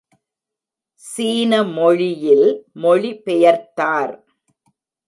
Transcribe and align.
சீன 1.03 1.61
மொழியில் 1.75 2.47
மொழி 2.81 3.13
பெயர்த்தார். 3.25 4.15